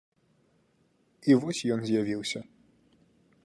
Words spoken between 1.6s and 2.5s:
ён з'явіўся.